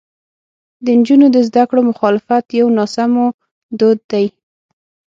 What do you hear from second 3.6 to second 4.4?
دود دی.